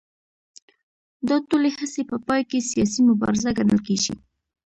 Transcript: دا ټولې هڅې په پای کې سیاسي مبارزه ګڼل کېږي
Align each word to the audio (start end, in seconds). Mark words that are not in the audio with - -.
دا 1.27 1.37
ټولې 1.49 1.69
هڅې 1.77 2.01
په 2.11 2.17
پای 2.27 2.41
کې 2.49 2.67
سیاسي 2.71 3.01
مبارزه 3.09 3.49
ګڼل 3.57 3.79
کېږي 3.87 4.13